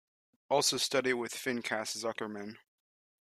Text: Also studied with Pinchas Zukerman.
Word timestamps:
Also 0.49 0.77
studied 0.77 1.13
with 1.13 1.39
Pinchas 1.43 1.93
Zukerman. 1.95 2.55